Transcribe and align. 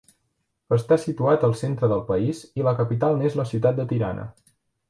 Està 0.77 0.97
situat 1.03 1.45
al 1.49 1.53
centre 1.59 1.91
del 1.93 2.03
país 2.09 2.41
i 2.63 2.67
la 2.69 2.75
capital 2.83 3.21
n'és 3.21 3.39
la 3.43 3.49
ciutat 3.55 3.79
de 3.83 3.91
Tirana. 3.93 4.27